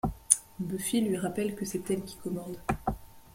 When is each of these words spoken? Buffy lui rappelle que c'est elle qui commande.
Buffy 0.57 1.01
lui 1.01 1.15
rappelle 1.19 1.53
que 1.53 1.63
c'est 1.63 1.91
elle 1.91 2.03
qui 2.03 2.15
commande. 2.17 2.57